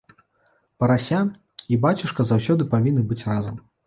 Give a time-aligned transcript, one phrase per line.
[0.83, 1.19] Парася
[1.75, 3.61] і бацюшка заўсёды павінны быць разам.